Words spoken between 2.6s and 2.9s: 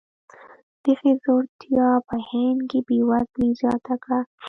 کې